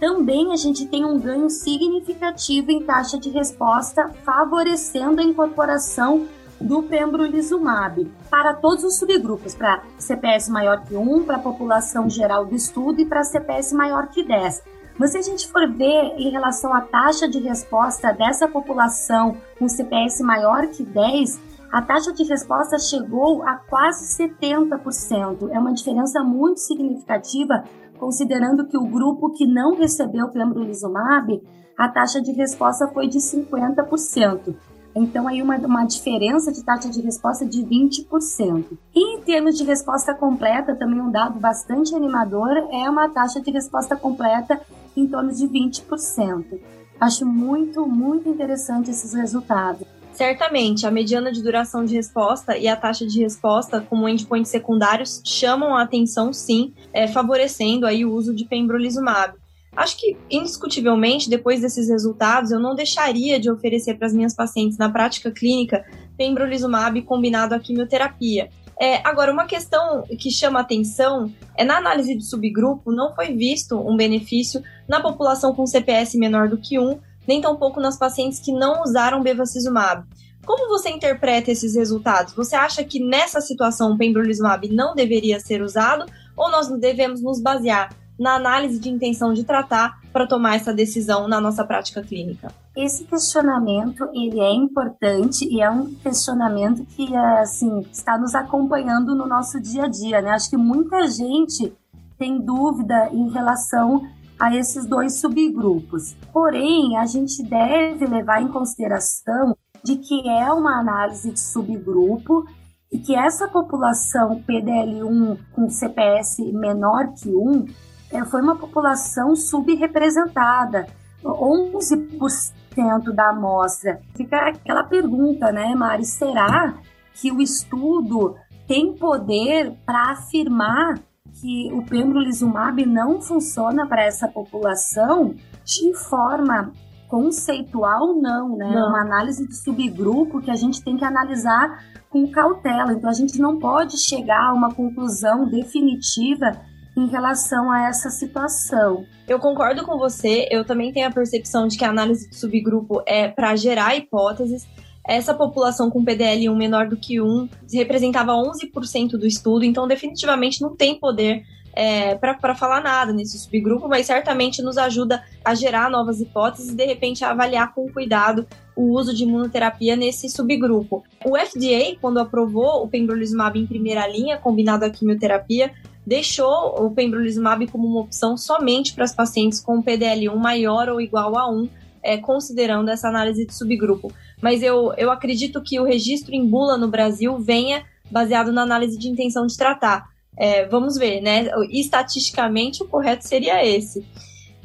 também 0.00 0.50
a 0.50 0.56
gente 0.56 0.86
tem 0.86 1.04
um 1.04 1.20
ganho 1.20 1.50
significativo 1.50 2.72
em 2.72 2.82
taxa 2.82 3.18
de 3.18 3.28
resposta, 3.28 4.08
favorecendo 4.24 5.20
a 5.20 5.24
incorporação 5.24 6.26
do 6.58 6.82
pembrolizumab 6.82 8.10
para 8.30 8.54
todos 8.54 8.82
os 8.82 8.98
subgrupos, 8.98 9.54
para 9.54 9.82
CPS 9.98 10.48
maior 10.48 10.82
que 10.84 10.96
1, 10.96 11.24
para 11.24 11.36
a 11.36 11.40
população 11.40 12.08
geral 12.08 12.46
do 12.46 12.56
estudo 12.56 13.00
e 13.00 13.06
para 13.06 13.22
CPS 13.22 13.72
maior 13.74 14.08
que 14.08 14.22
10. 14.22 14.62
Mas 14.98 15.12
se 15.12 15.18
a 15.18 15.22
gente 15.22 15.48
for 15.48 15.70
ver 15.70 16.14
em 16.16 16.30
relação 16.30 16.74
à 16.74 16.80
taxa 16.80 17.28
de 17.28 17.38
resposta 17.38 18.12
dessa 18.12 18.48
população 18.48 19.36
com 19.58 19.68
CPS 19.68 20.20
maior 20.22 20.66
que 20.68 20.82
10, 20.82 21.40
a 21.72 21.80
taxa 21.80 22.12
de 22.12 22.24
resposta 22.24 22.78
chegou 22.78 23.42
a 23.42 23.54
quase 23.54 24.04
70%. 24.22 25.50
É 25.52 25.58
uma 25.58 25.72
diferença 25.72 26.22
muito 26.22 26.58
significativa, 26.58 27.64
considerando 28.00 28.66
que 28.66 28.78
o 28.78 28.86
grupo 28.86 29.30
que 29.30 29.46
não 29.46 29.76
recebeu 29.76 30.28
pembrolizumab, 30.28 31.40
a 31.78 31.88
taxa 31.88 32.20
de 32.20 32.32
resposta 32.32 32.88
foi 32.88 33.06
de 33.06 33.18
50%. 33.18 34.54
Então, 34.96 35.28
aí 35.28 35.40
uma, 35.40 35.56
uma 35.58 35.84
diferença 35.84 36.50
de 36.50 36.64
taxa 36.64 36.88
de 36.88 37.00
resposta 37.00 37.46
de 37.46 37.62
20%. 37.62 38.64
E 38.94 39.16
em 39.16 39.20
termos 39.20 39.56
de 39.56 39.64
resposta 39.64 40.12
completa, 40.14 40.74
também 40.74 41.00
um 41.00 41.10
dado 41.10 41.38
bastante 41.38 41.94
animador 41.94 42.50
é 42.72 42.90
uma 42.90 43.08
taxa 43.08 43.40
de 43.40 43.50
resposta 43.50 43.94
completa 43.94 44.60
em 44.96 45.06
torno 45.06 45.32
de 45.32 45.46
20%. 45.46 46.58
Acho 46.98 47.24
muito, 47.24 47.86
muito 47.86 48.28
interessante 48.28 48.90
esses 48.90 49.14
resultados. 49.14 49.86
Certamente, 50.20 50.86
a 50.86 50.90
mediana 50.90 51.32
de 51.32 51.42
duração 51.42 51.82
de 51.82 51.94
resposta 51.94 52.54
e 52.54 52.68
a 52.68 52.76
taxa 52.76 53.06
de 53.06 53.18
resposta 53.22 53.80
como 53.80 54.06
endpoints 54.06 54.50
secundários 54.50 55.22
chamam 55.24 55.74
a 55.74 55.80
atenção, 55.80 56.30
sim, 56.30 56.74
é, 56.92 57.08
favorecendo 57.08 57.86
aí 57.86 58.04
o 58.04 58.12
uso 58.12 58.34
de 58.34 58.44
pembrolizumab. 58.44 59.32
Acho 59.74 59.96
que, 59.96 60.18
indiscutivelmente, 60.30 61.30
depois 61.30 61.62
desses 61.62 61.88
resultados, 61.88 62.50
eu 62.50 62.60
não 62.60 62.74
deixaria 62.74 63.40
de 63.40 63.50
oferecer 63.50 63.94
para 63.94 64.08
as 64.08 64.12
minhas 64.12 64.34
pacientes 64.34 64.76
na 64.76 64.90
prática 64.90 65.30
clínica 65.30 65.86
pembrolizumab 66.18 67.00
combinado 67.00 67.54
à 67.54 67.58
quimioterapia. 67.58 68.50
É, 68.78 68.96
agora, 69.08 69.32
uma 69.32 69.46
questão 69.46 70.02
que 70.18 70.30
chama 70.30 70.60
atenção 70.60 71.32
é 71.56 71.64
na 71.64 71.78
análise 71.78 72.14
de 72.14 72.26
subgrupo 72.26 72.92
não 72.92 73.14
foi 73.14 73.32
visto 73.32 73.74
um 73.74 73.96
benefício 73.96 74.62
na 74.86 75.00
população 75.00 75.54
com 75.54 75.66
CPS 75.66 76.14
menor 76.16 76.46
do 76.46 76.58
que 76.58 76.78
1, 76.78 76.98
nem 77.26 77.40
tampouco 77.40 77.80
nas 77.80 77.98
pacientes 77.98 78.38
que 78.38 78.52
não 78.52 78.82
usaram 78.82 79.22
bevacizumab. 79.22 80.04
Como 80.44 80.68
você 80.68 80.90
interpreta 80.90 81.50
esses 81.50 81.74
resultados? 81.74 82.34
Você 82.34 82.56
acha 82.56 82.82
que 82.82 82.98
nessa 82.98 83.40
situação 83.40 83.92
o 83.92 83.98
pembrolizumab 83.98 84.68
não 84.68 84.94
deveria 84.94 85.38
ser 85.38 85.62
usado 85.62 86.06
ou 86.36 86.50
nós 86.50 86.68
devemos 86.68 87.22
nos 87.22 87.40
basear 87.40 87.94
na 88.18 88.34
análise 88.34 88.78
de 88.78 88.90
intenção 88.90 89.32
de 89.32 89.44
tratar 89.44 89.98
para 90.12 90.26
tomar 90.26 90.56
essa 90.56 90.72
decisão 90.72 91.28
na 91.28 91.40
nossa 91.40 91.64
prática 91.64 92.02
clínica? 92.02 92.52
Esse 92.76 93.04
questionamento 93.04 94.08
ele 94.12 94.40
é 94.40 94.52
importante 94.52 95.46
e 95.48 95.60
é 95.60 95.70
um 95.70 95.92
questionamento 95.94 96.84
que 96.96 97.14
assim 97.16 97.80
está 97.92 98.18
nos 98.18 98.34
acompanhando 98.34 99.14
no 99.14 99.26
nosso 99.26 99.60
dia 99.60 99.84
a 99.84 99.88
dia, 99.88 100.20
né? 100.20 100.30
Acho 100.30 100.50
que 100.50 100.56
muita 100.56 101.06
gente 101.08 101.72
tem 102.18 102.38
dúvida 102.38 103.08
em 103.12 103.30
relação 103.30 104.06
a 104.40 104.56
esses 104.56 104.86
dois 104.86 105.20
subgrupos. 105.20 106.16
Porém, 106.32 106.96
a 106.96 107.04
gente 107.04 107.42
deve 107.42 108.06
levar 108.06 108.40
em 108.40 108.48
consideração 108.48 109.54
de 109.84 109.96
que 109.96 110.26
é 110.28 110.50
uma 110.50 110.80
análise 110.80 111.30
de 111.30 111.40
subgrupo 111.40 112.46
e 112.90 112.98
que 112.98 113.14
essa 113.14 113.46
população 113.46 114.42
PDL1 114.42 115.38
com 115.52 115.68
CPS 115.68 116.38
menor 116.52 117.12
que 117.14 117.28
1 117.28 117.66
é, 118.10 118.24
foi 118.24 118.40
uma 118.40 118.56
população 118.56 119.36
subrepresentada, 119.36 120.86
11% 121.22 123.12
da 123.14 123.28
amostra. 123.28 124.00
Fica 124.16 124.48
aquela 124.48 124.82
pergunta, 124.82 125.52
né, 125.52 125.74
Mari? 125.74 126.04
Será 126.04 126.74
que 127.14 127.30
o 127.30 127.40
estudo 127.40 128.36
tem 128.66 128.94
poder 128.94 129.74
para 129.84 130.12
afirmar 130.12 130.98
que 131.40 131.72
o 131.72 131.82
pembrolizumab 131.82 132.84
não 132.84 133.20
funciona 133.20 133.86
para 133.86 134.04
essa 134.04 134.28
população 134.28 135.34
de 135.64 135.94
forma 135.94 136.72
conceitual 137.08 138.14
não, 138.14 138.56
né? 138.56 138.70
Não. 138.72 138.88
Uma 138.88 139.00
análise 139.00 139.46
de 139.46 139.56
subgrupo 139.56 140.40
que 140.40 140.50
a 140.50 140.54
gente 140.54 140.82
tem 140.82 140.96
que 140.96 141.04
analisar 141.04 141.84
com 142.08 142.30
cautela. 142.30 142.92
Então 142.92 143.10
a 143.10 143.14
gente 143.14 143.38
não 143.40 143.58
pode 143.58 143.98
chegar 143.98 144.48
a 144.48 144.52
uma 144.52 144.72
conclusão 144.72 145.48
definitiva 145.48 146.52
em 146.96 147.06
relação 147.08 147.70
a 147.70 147.88
essa 147.88 148.10
situação. 148.10 149.04
Eu 149.26 149.38
concordo 149.38 149.84
com 149.84 149.96
você, 149.96 150.46
eu 150.50 150.64
também 150.64 150.92
tenho 150.92 151.08
a 151.08 151.10
percepção 151.10 151.66
de 151.66 151.78
que 151.78 151.84
a 151.84 151.90
análise 151.90 152.28
de 152.28 152.36
subgrupo 152.36 153.02
é 153.06 153.28
para 153.28 153.56
gerar 153.56 153.96
hipóteses. 153.96 154.66
Essa 155.06 155.34
população 155.34 155.90
com 155.90 156.04
PDL1 156.04 156.54
menor 156.56 156.88
do 156.88 156.96
que 156.96 157.20
1 157.20 157.48
representava 157.72 158.32
11% 158.32 159.12
do 159.12 159.26
estudo, 159.26 159.64
então 159.64 159.88
definitivamente 159.88 160.60
não 160.60 160.76
tem 160.76 160.98
poder 160.98 161.44
é, 161.72 162.14
para 162.16 162.54
falar 162.54 162.82
nada 162.82 163.12
nesse 163.12 163.38
subgrupo, 163.38 163.88
mas 163.88 164.06
certamente 164.06 164.62
nos 164.62 164.76
ajuda 164.76 165.22
a 165.44 165.54
gerar 165.54 165.90
novas 165.90 166.20
hipóteses 166.20 166.72
e 166.72 166.74
de 166.74 166.84
repente 166.84 167.24
a 167.24 167.30
avaliar 167.30 167.72
com 167.74 167.88
cuidado 167.88 168.46
o 168.74 168.92
uso 168.98 169.14
de 169.14 169.24
imunoterapia 169.24 169.96
nesse 169.96 170.28
subgrupo. 170.28 171.04
O 171.24 171.36
FDA, 171.36 171.96
quando 172.00 172.18
aprovou 172.18 172.82
o 172.82 172.88
pembrolizumab 172.88 173.58
em 173.58 173.66
primeira 173.66 174.06
linha, 174.06 174.38
combinado 174.38 174.84
à 174.84 174.90
quimioterapia, 174.90 175.72
deixou 176.06 176.84
o 176.84 176.90
pembrolizumab 176.90 177.66
como 177.68 177.86
uma 177.86 178.00
opção 178.00 178.36
somente 178.36 178.94
para 178.94 179.04
as 179.04 179.14
pacientes 179.14 179.60
com 179.60 179.82
PDL1 179.82 180.34
maior 180.34 180.88
ou 180.88 181.00
igual 181.00 181.36
a 181.36 181.48
1, 181.50 181.68
é, 182.02 182.16
considerando 182.18 182.90
essa 182.90 183.08
análise 183.08 183.46
de 183.46 183.54
subgrupo. 183.54 184.12
Mas 184.40 184.62
eu, 184.62 184.92
eu 184.96 185.10
acredito 185.10 185.62
que 185.62 185.78
o 185.78 185.84
registro 185.84 186.34
em 186.34 186.46
bula 186.46 186.76
no 186.76 186.88
Brasil 186.88 187.38
venha 187.38 187.84
baseado 188.10 188.52
na 188.52 188.62
análise 188.62 188.98
de 188.98 189.08
intenção 189.08 189.46
de 189.46 189.56
tratar. 189.56 190.08
É, 190.36 190.66
vamos 190.66 190.96
ver, 190.96 191.20
né? 191.20 191.50
Estatisticamente, 191.70 192.82
o 192.82 192.88
correto 192.88 193.26
seria 193.26 193.64
esse. 193.64 194.04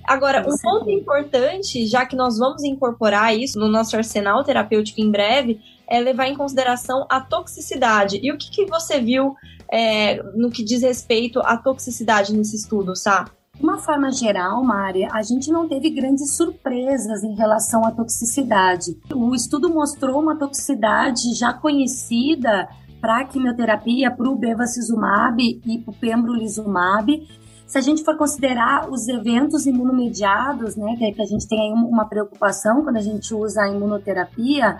Agora, 0.06 0.46
um 0.48 0.58
ponto 0.58 0.90
importante, 0.90 1.88
já 1.88 2.06
que 2.06 2.16
nós 2.16 2.38
vamos 2.38 2.64
incorporar 2.64 3.36
isso 3.36 3.60
no 3.60 3.68
nosso 3.68 3.96
arsenal 3.98 4.44
terapêutico 4.44 5.02
em 5.02 5.10
breve, 5.10 5.60
é 5.88 6.00
levar 6.00 6.28
em 6.28 6.36
consideração 6.36 7.06
a 7.10 7.20
toxicidade. 7.20 8.20
E 8.22 8.32
o 8.32 8.38
que, 8.38 8.52
que 8.52 8.66
você 8.66 9.00
viu 9.00 9.36
é, 9.72 10.22
no 10.36 10.52
que 10.52 10.64
diz 10.64 10.84
respeito 10.84 11.40
à 11.40 11.58
toxicidade 11.58 12.36
nesse 12.36 12.56
estudo, 12.56 12.96
Sá? 12.96 13.26
De 13.58 13.64
uma 13.64 13.78
forma 13.78 14.12
geral, 14.12 14.62
Mária, 14.64 15.08
a 15.14 15.24
gente 15.24 15.50
não 15.50 15.68
teve 15.68 15.90
grandes 15.90 16.36
surpresas 16.36 17.24
em 17.24 17.36
relação 17.36 17.86
à 17.86 17.92
toxicidade. 17.92 18.98
O 19.14 19.34
estudo 19.34 19.70
mostrou 19.74 20.22
uma 20.22 20.36
toxicidade 20.36 21.34
já 21.34 21.54
conhecida 21.54 22.68
para 23.00 23.20
a 23.20 23.24
quimioterapia, 23.24 24.12
para 24.12 24.30
o 24.30 24.36
bevacizumab 24.36 25.42
e 25.66 25.78
para 25.80 25.92
o 25.92 25.96
pembrolizumab. 25.96 27.26
Se 27.66 27.78
a 27.78 27.82
gente 27.82 28.04
for 28.04 28.18
considerar 28.18 28.90
os 28.90 29.08
eventos 29.08 29.66
imunomediados, 29.66 30.76
né, 30.76 30.96
que 30.98 31.22
a 31.22 31.26
gente 31.26 31.48
tem 31.48 31.62
aí 31.62 31.72
uma 31.72 32.06
preocupação 32.06 32.84
quando 32.84 32.98
a 32.98 33.02
gente 33.02 33.34
usa 33.34 33.64
a 33.64 33.70
imunoterapia, 33.70 34.78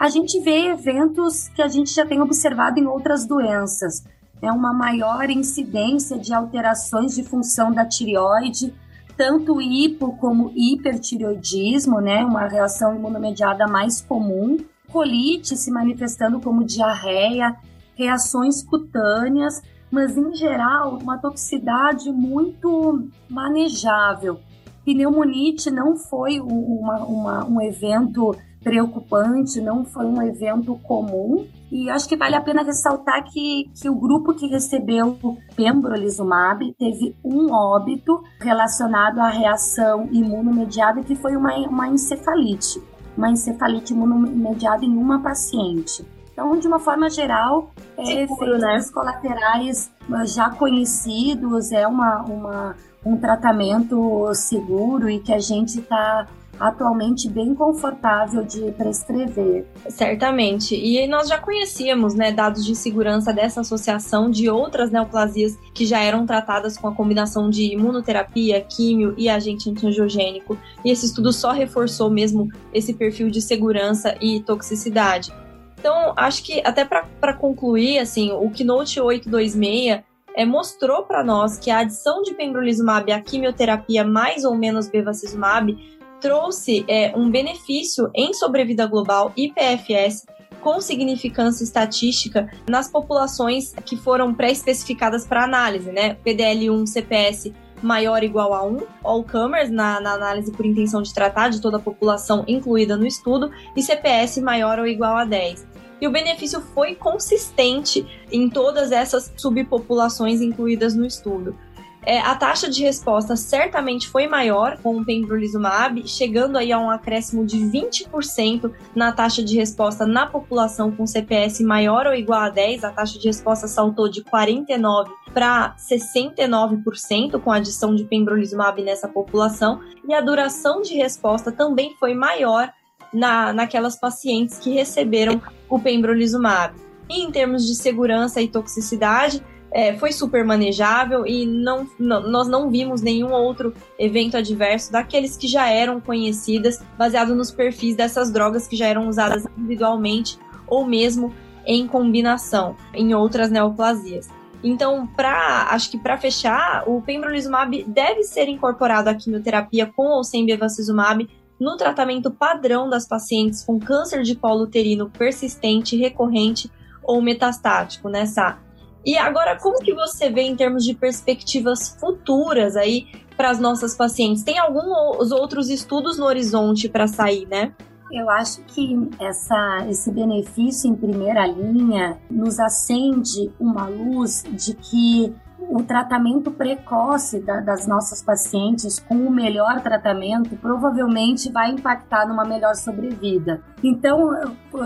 a 0.00 0.08
gente 0.08 0.40
vê 0.40 0.68
eventos 0.68 1.48
que 1.48 1.62
a 1.62 1.68
gente 1.68 1.94
já 1.94 2.06
tem 2.06 2.20
observado 2.20 2.80
em 2.80 2.86
outras 2.86 3.26
doenças 3.26 4.02
é 4.44 4.52
uma 4.52 4.72
maior 4.72 5.28
incidência 5.30 6.18
de 6.18 6.32
alterações 6.32 7.14
de 7.14 7.24
função 7.24 7.72
da 7.72 7.84
tireoide, 7.86 8.74
tanto 9.16 9.60
hipo 9.60 10.16
como 10.16 10.52
hipertireoidismo, 10.54 12.00
né, 12.00 12.24
uma 12.24 12.46
reação 12.46 12.94
imunomediada 12.94 13.66
mais 13.66 14.00
comum, 14.00 14.58
colite 14.90 15.56
se 15.56 15.70
manifestando 15.70 16.40
como 16.40 16.64
diarreia, 16.64 17.56
reações 17.94 18.62
cutâneas, 18.62 19.62
mas 19.90 20.16
em 20.16 20.34
geral 20.34 20.98
uma 21.00 21.18
toxicidade 21.18 22.10
muito 22.10 23.08
manejável. 23.28 24.40
Pneumonite 24.84 25.70
não 25.70 25.96
foi 25.96 26.40
uma, 26.40 26.98
uma, 27.04 27.44
um 27.44 27.60
evento 27.60 28.36
preocupante, 28.64 29.60
não 29.60 29.84
foi 29.84 30.06
um 30.06 30.20
evento 30.22 30.74
comum. 30.82 31.46
E 31.70 31.90
acho 31.90 32.08
que 32.08 32.16
vale 32.16 32.34
a 32.34 32.40
pena 32.40 32.62
ressaltar 32.62 33.22
que, 33.24 33.70
que 33.74 33.88
o 33.88 33.94
grupo 33.94 34.32
que 34.32 34.46
recebeu 34.46 35.18
o 35.22 35.36
pembrolizumab 35.54 36.74
teve 36.78 37.14
um 37.22 37.52
óbito 37.52 38.22
relacionado 38.40 39.18
à 39.18 39.28
reação 39.28 40.08
imunomediada, 40.10 41.02
que 41.02 41.14
foi 41.14 41.36
uma, 41.36 41.54
uma 41.68 41.88
encefalite, 41.88 42.82
uma 43.16 43.30
encefalite 43.30 43.92
imunomediada 43.92 44.84
em 44.84 44.96
uma 44.96 45.20
paciente. 45.20 46.04
Então, 46.32 46.58
de 46.58 46.66
uma 46.66 46.80
forma 46.80 47.08
geral, 47.08 47.70
é 47.96 48.24
efeitos 48.24 48.60
né? 48.60 48.80
colaterais 48.92 49.90
já 50.26 50.50
conhecidos, 50.50 51.70
é 51.70 51.86
uma, 51.86 52.22
uma, 52.22 52.76
um 53.04 53.16
tratamento 53.16 54.32
seguro 54.34 55.08
e 55.08 55.20
que 55.20 55.32
a 55.32 55.38
gente 55.38 55.78
está 55.78 56.26
atualmente 56.58 57.28
bem 57.28 57.54
confortável 57.54 58.44
de 58.44 58.70
prescrever. 58.72 59.66
Certamente. 59.88 60.74
E 60.74 61.06
nós 61.06 61.28
já 61.28 61.38
conhecíamos 61.38 62.14
né, 62.14 62.32
dados 62.32 62.64
de 62.64 62.74
segurança 62.74 63.32
dessa 63.32 63.60
associação 63.60 64.30
de 64.30 64.48
outras 64.48 64.90
neoplasias 64.90 65.58
que 65.74 65.86
já 65.86 66.00
eram 66.00 66.26
tratadas 66.26 66.76
com 66.76 66.88
a 66.88 66.94
combinação 66.94 67.50
de 67.50 67.72
imunoterapia, 67.72 68.60
químio 68.60 69.14
e 69.16 69.28
agente 69.28 69.70
antiangiogênico. 69.70 70.56
E 70.84 70.90
esse 70.90 71.06
estudo 71.06 71.32
só 71.32 71.52
reforçou 71.52 72.10
mesmo 72.10 72.48
esse 72.72 72.94
perfil 72.94 73.30
de 73.30 73.40
segurança 73.40 74.16
e 74.20 74.40
toxicidade. 74.40 75.32
Então, 75.78 76.14
acho 76.16 76.42
que 76.42 76.62
até 76.64 76.84
para 76.84 77.34
concluir, 77.34 77.98
assim, 77.98 78.32
o 78.32 78.50
Keynote 78.50 78.98
826 79.00 80.02
é, 80.34 80.44
mostrou 80.44 81.04
para 81.04 81.22
nós 81.22 81.58
que 81.58 81.70
a 81.70 81.78
adição 81.78 82.22
de 82.22 82.34
pembrolizumab 82.34 83.10
à 83.12 83.20
quimioterapia 83.20 84.04
mais 84.04 84.44
ou 84.44 84.54
menos 84.54 84.88
bevacizumab 84.88 85.76
trouxe 86.24 86.86
é, 86.88 87.12
um 87.14 87.30
benefício 87.30 88.10
em 88.14 88.32
sobrevida 88.32 88.86
global 88.86 89.30
e 89.36 89.52
PFS 89.52 90.24
com 90.62 90.80
significância 90.80 91.62
estatística 91.62 92.50
nas 92.66 92.90
populações 92.90 93.74
que 93.84 93.94
foram 93.94 94.32
pré-especificadas 94.32 95.26
para 95.26 95.44
análise, 95.44 95.92
né? 95.92 96.16
PDL1 96.24 96.86
CPS 96.86 97.52
maior 97.82 98.20
ou 98.20 98.24
igual 98.24 98.54
a 98.54 98.64
1, 98.64 98.78
all 99.02 99.22
comers, 99.22 99.70
na, 99.70 100.00
na, 100.00 100.14
análise 100.14 100.50
por 100.50 100.64
intenção 100.64 101.02
de 101.02 101.12
tratar 101.12 101.50
de 101.50 101.60
toda 101.60 101.76
a 101.76 101.80
população 101.80 102.42
incluída 102.48 102.96
no 102.96 103.06
estudo, 103.06 103.50
e 103.76 103.82
CPS 103.82 104.40
maior 104.40 104.78
ou 104.78 104.86
igual 104.86 105.18
a 105.18 105.26
10 105.26 105.74
e 106.00 106.06
o 106.06 106.10
benefício 106.10 106.60
foi 106.60 106.94
consistente 106.94 108.06
em 108.30 108.50
todas 108.50 108.92
essas 108.92 109.32
subpopulações 109.36 110.42
incluídas 110.42 110.94
no 110.94 111.06
estudo. 111.06 111.56
É, 112.06 112.20
a 112.20 112.34
taxa 112.34 112.68
de 112.68 112.82
resposta 112.82 113.34
certamente 113.34 114.08
foi 114.08 114.26
maior 114.26 114.76
com 114.82 114.96
o 114.96 115.04
pembrolizumab, 115.04 116.06
chegando 116.06 116.58
aí 116.58 116.70
a 116.70 116.78
um 116.78 116.90
acréscimo 116.90 117.44
de 117.44 117.58
20% 117.58 118.70
na 118.94 119.12
taxa 119.12 119.42
de 119.42 119.56
resposta 119.56 120.06
na 120.06 120.26
população 120.26 120.90
com 120.90 121.06
CPS 121.06 121.60
maior 121.60 122.06
ou 122.06 122.14
igual 122.14 122.40
a 122.40 122.50
10. 122.50 122.84
A 122.84 122.90
taxa 122.90 123.18
de 123.18 123.26
resposta 123.26 123.66
saltou 123.66 124.08
de 124.08 124.22
49 124.22 125.10
para 125.32 125.74
69% 125.76 127.40
com 127.40 127.50
a 127.50 127.56
adição 127.56 127.94
de 127.94 128.04
pembrolizumab 128.04 128.82
nessa 128.82 129.08
população, 129.08 129.80
e 130.06 130.14
a 130.14 130.20
duração 130.20 130.82
de 130.82 130.94
resposta 130.94 131.50
também 131.50 131.96
foi 131.98 132.14
maior 132.14 132.70
na, 133.12 133.52
naquelas 133.52 133.98
pacientes 133.98 134.58
que 134.58 134.70
receberam 134.70 135.40
o 135.68 135.78
pembrolizumab. 135.78 136.74
E 137.08 137.22
em 137.22 137.30
termos 137.30 137.66
de 137.66 137.74
segurança 137.74 138.40
e 138.40 138.48
toxicidade, 138.48 139.42
é, 139.74 139.92
foi 139.92 140.12
super 140.12 140.44
manejável 140.44 141.26
e 141.26 141.44
não, 141.44 141.84
não, 141.98 142.22
nós 142.30 142.46
não 142.46 142.70
vimos 142.70 143.02
nenhum 143.02 143.32
outro 143.32 143.74
evento 143.98 144.36
adverso 144.36 144.92
daqueles 144.92 145.36
que 145.36 145.48
já 145.48 145.68
eram 145.68 146.00
conhecidas, 146.00 146.80
baseado 146.96 147.34
nos 147.34 147.50
perfis 147.50 147.96
dessas 147.96 148.30
drogas 148.30 148.68
que 148.68 148.76
já 148.76 148.86
eram 148.86 149.08
usadas 149.08 149.44
individualmente 149.58 150.38
ou 150.68 150.86
mesmo 150.86 151.34
em 151.66 151.88
combinação 151.88 152.76
em 152.94 153.14
outras 153.14 153.50
neoplasias. 153.50 154.28
Então, 154.62 155.08
para 155.08 155.66
acho 155.70 155.90
que 155.90 155.98
para 155.98 156.16
fechar, 156.16 156.88
o 156.88 157.02
pembrolizumab 157.02 157.84
deve 157.84 158.22
ser 158.22 158.48
incorporado 158.48 159.10
à 159.10 159.14
quimioterapia 159.14 159.86
com 159.86 160.06
ou 160.06 160.22
sem 160.22 160.46
bevacizumab 160.46 161.28
no 161.58 161.76
tratamento 161.76 162.30
padrão 162.30 162.88
das 162.88 163.08
pacientes 163.08 163.64
com 163.64 163.80
câncer 163.80 164.22
de 164.22 164.36
colo 164.36 164.62
uterino 164.62 165.10
persistente, 165.10 165.96
recorrente 165.96 166.70
ou 167.02 167.20
metastático, 167.20 168.08
né, 168.08 168.24
Sá? 168.24 168.63
E 169.04 169.18
agora, 169.18 169.58
como 169.58 169.80
que 169.80 169.92
você 169.94 170.30
vê 170.30 170.42
em 170.42 170.56
termos 170.56 170.84
de 170.84 170.94
perspectivas 170.94 171.96
futuras 172.00 172.76
aí 172.76 173.06
para 173.36 173.50
as 173.50 173.58
nossas 173.58 173.94
pacientes? 173.94 174.42
Tem 174.42 174.58
alguns 174.58 175.30
outros 175.30 175.68
estudos 175.68 176.18
no 176.18 176.24
horizonte 176.24 176.88
para 176.88 177.06
sair, 177.06 177.46
né? 177.46 177.72
Eu 178.10 178.30
acho 178.30 178.62
que 178.62 178.96
essa, 179.20 179.86
esse 179.90 180.10
benefício 180.10 180.88
em 180.88 180.94
primeira 180.94 181.46
linha 181.46 182.18
nos 182.30 182.60
acende 182.60 183.50
uma 183.58 183.88
luz 183.88 184.44
de 184.52 184.74
que 184.74 185.34
o 185.70 185.82
tratamento 185.82 186.50
precoce 186.50 187.40
da, 187.40 187.60
das 187.60 187.86
nossas 187.86 188.22
pacientes 188.22 188.98
com 188.98 189.14
o 189.14 189.30
melhor 189.30 189.80
tratamento 189.80 190.56
provavelmente 190.56 191.50
vai 191.50 191.70
impactar 191.70 192.26
numa 192.26 192.44
melhor 192.44 192.74
sobrevida. 192.74 193.62
Então, 193.82 194.30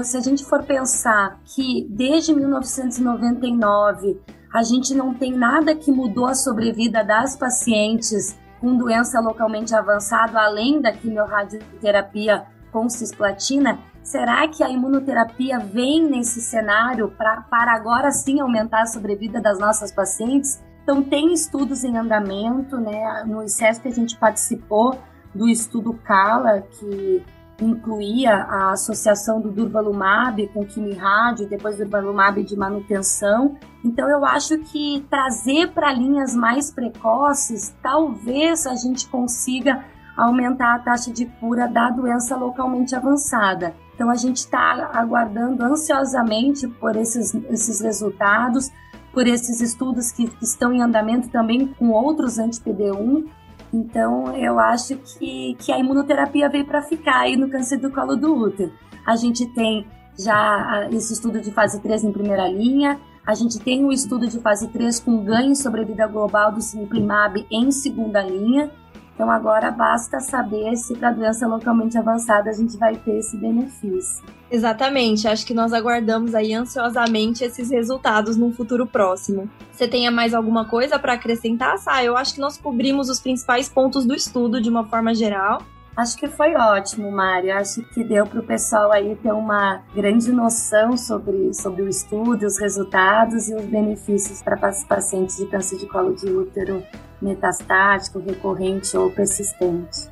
se 0.02 0.16
a 0.16 0.20
gente 0.20 0.44
for 0.44 0.62
pensar 0.62 1.38
que 1.44 1.86
desde 1.90 2.34
1999 2.34 4.20
a 4.52 4.62
gente 4.62 4.94
não 4.94 5.12
tem 5.12 5.32
nada 5.32 5.74
que 5.74 5.92
mudou 5.92 6.26
a 6.26 6.34
sobrevida 6.34 7.04
das 7.04 7.36
pacientes 7.36 8.38
com 8.60 8.76
doença 8.76 9.20
localmente 9.20 9.74
avançada, 9.74 10.40
além 10.40 10.80
da 10.80 10.92
quimiorradioterapia 10.92 12.46
com 12.72 12.88
cisplatina, 12.88 13.78
será 14.02 14.48
que 14.48 14.62
a 14.62 14.70
imunoterapia 14.70 15.58
vem 15.58 16.02
nesse 16.08 16.40
cenário 16.40 17.10
pra, 17.16 17.42
para 17.42 17.72
agora 17.72 18.10
sim 18.10 18.40
aumentar 18.40 18.82
a 18.82 18.86
sobrevida 18.86 19.40
das 19.40 19.58
nossas 19.58 19.92
pacientes? 19.92 20.62
Então, 20.88 21.02
tem 21.02 21.34
estudos 21.34 21.84
em 21.84 21.98
andamento, 21.98 22.78
né? 22.78 23.22
No 23.26 23.44
ICESP 23.44 23.88
a 23.88 23.90
gente 23.90 24.16
participou 24.16 24.98
do 25.34 25.46
estudo 25.46 25.92
CALA, 25.92 26.62
que 26.62 27.22
incluía 27.60 28.34
a 28.34 28.72
associação 28.72 29.38
do 29.38 29.52
Durvalumab 29.52 30.48
com 30.48 30.64
Quimirádio 30.64 31.46
depois 31.46 31.76
Durvalumab 31.76 32.42
de 32.42 32.56
manutenção. 32.56 33.58
Então, 33.84 34.08
eu 34.08 34.24
acho 34.24 34.56
que 34.60 35.06
trazer 35.10 35.72
para 35.74 35.92
linhas 35.92 36.34
mais 36.34 36.70
precoces, 36.70 37.76
talvez 37.82 38.66
a 38.66 38.74
gente 38.74 39.06
consiga 39.10 39.84
aumentar 40.16 40.74
a 40.74 40.78
taxa 40.78 41.12
de 41.12 41.26
cura 41.26 41.68
da 41.68 41.90
doença 41.90 42.34
localmente 42.34 42.96
avançada. 42.96 43.74
Então, 43.94 44.08
a 44.08 44.16
gente 44.16 44.38
está 44.38 44.90
aguardando 44.94 45.62
ansiosamente 45.62 46.66
por 46.66 46.96
esses, 46.96 47.34
esses 47.34 47.78
resultados 47.82 48.70
por 49.12 49.26
esses 49.26 49.60
estudos 49.60 50.12
que, 50.12 50.30
estão 50.40 50.72
em 50.72 50.82
andamento 50.82 51.28
também 51.28 51.66
com 51.66 51.90
outros 51.90 52.38
anti-PD1. 52.38 53.26
Então, 53.72 54.34
eu 54.36 54.58
acho 54.58 54.96
que, 54.96 55.56
que 55.58 55.72
a 55.72 55.78
imunoterapia 55.78 56.48
veio 56.48 56.64
para 56.64 56.82
ficar 56.82 57.20
aí 57.20 57.36
no 57.36 57.50
câncer 57.50 57.78
do 57.78 57.90
colo 57.90 58.16
do 58.16 58.34
útero. 58.34 58.72
A 59.06 59.16
gente 59.16 59.46
tem 59.54 59.86
já 60.18 60.88
esse 60.90 61.12
estudo 61.12 61.40
de 61.40 61.50
fase 61.52 61.80
3 61.80 62.04
em 62.04 62.12
primeira 62.12 62.48
linha, 62.48 62.98
a 63.28 63.34
gente 63.34 63.58
tem 63.58 63.84
o 63.84 63.88
um 63.88 63.92
estudo 63.92 64.26
de 64.26 64.40
fase 64.40 64.68
3 64.68 65.00
com 65.00 65.22
ganho 65.22 65.54
sobre 65.54 65.82
a 65.82 65.84
vida 65.84 66.06
global 66.06 66.50
do 66.50 66.62
Cimiplimab 66.62 67.46
em 67.50 67.70
segunda 67.70 68.22
linha, 68.22 68.70
então 69.18 69.32
agora 69.32 69.72
basta 69.72 70.20
saber 70.20 70.76
se 70.76 70.96
para 70.96 71.10
doença 71.10 71.44
localmente 71.44 71.98
avançada 71.98 72.50
a 72.50 72.52
gente 72.52 72.76
vai 72.76 72.94
ter 72.94 73.18
esse 73.18 73.36
benefício. 73.36 74.24
Exatamente, 74.48 75.26
acho 75.26 75.44
que 75.44 75.52
nós 75.52 75.72
aguardamos 75.72 76.36
aí 76.36 76.54
ansiosamente 76.54 77.42
esses 77.42 77.68
resultados 77.68 78.36
num 78.36 78.52
futuro 78.52 78.86
próximo. 78.86 79.50
Você 79.72 79.88
tenha 79.88 80.12
mais 80.12 80.34
alguma 80.34 80.66
coisa 80.66 81.00
para 81.00 81.14
acrescentar, 81.14 81.78
Sá? 81.78 82.04
Eu 82.04 82.16
acho 82.16 82.32
que 82.34 82.40
nós 82.40 82.56
cobrimos 82.56 83.10
os 83.10 83.18
principais 83.18 83.68
pontos 83.68 84.06
do 84.06 84.14
estudo 84.14 84.60
de 84.60 84.70
uma 84.70 84.86
forma 84.86 85.12
geral. 85.12 85.62
Acho 85.96 86.16
que 86.16 86.28
foi 86.28 86.54
ótimo, 86.54 87.10
Mário. 87.10 87.52
Acho 87.56 87.82
que 87.92 88.04
deu 88.04 88.24
para 88.24 88.38
o 88.38 88.44
pessoal 88.44 88.92
aí 88.92 89.16
ter 89.16 89.32
uma 89.32 89.82
grande 89.92 90.30
noção 90.30 90.96
sobre, 90.96 91.52
sobre 91.52 91.82
o 91.82 91.88
estudo, 91.88 92.46
os 92.46 92.56
resultados 92.56 93.48
e 93.48 93.54
os 93.56 93.64
benefícios 93.64 94.40
para 94.40 94.56
pacientes 94.56 95.38
de 95.38 95.46
câncer 95.46 95.76
de 95.76 95.86
colo 95.86 96.14
de 96.14 96.30
útero 96.30 96.84
metastático, 97.20 98.18
recorrente 98.18 98.96
ou 98.96 99.10
persistente. 99.10 100.08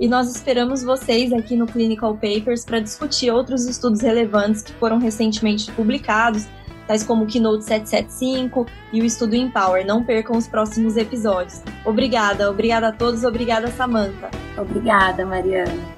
E 0.00 0.06
nós 0.06 0.30
esperamos 0.34 0.84
vocês 0.84 1.32
aqui 1.32 1.56
no 1.56 1.66
Clinical 1.66 2.14
Papers 2.14 2.64
para 2.64 2.78
discutir 2.78 3.30
outros 3.32 3.66
estudos 3.66 4.00
relevantes 4.00 4.62
que 4.62 4.72
foram 4.74 4.98
recentemente 4.98 5.70
publicados, 5.72 6.46
tais 6.86 7.02
como 7.02 7.24
o 7.24 7.26
Keynote 7.26 7.64
775 7.64 8.66
e 8.92 9.02
o 9.02 9.04
estudo 9.04 9.34
Empower. 9.34 9.84
Não 9.84 10.04
percam 10.04 10.36
os 10.36 10.46
próximos 10.46 10.96
episódios. 10.96 11.62
Obrigada, 11.84 12.48
obrigada 12.48 12.88
a 12.88 12.92
todos, 12.92 13.24
obrigada 13.24 13.68
Samantha. 13.72 14.30
Obrigada, 14.56 15.26
Mariana. 15.26 15.97